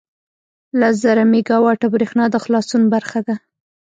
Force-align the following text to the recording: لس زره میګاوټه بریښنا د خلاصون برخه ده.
لس 0.79 0.95
زره 1.03 1.23
میګاوټه 1.31 1.87
بریښنا 1.93 2.25
د 2.31 2.35
خلاصون 2.43 2.81
برخه 2.93 3.19
ده. 3.27 3.35